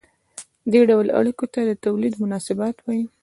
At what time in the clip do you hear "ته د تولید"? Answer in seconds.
1.53-2.13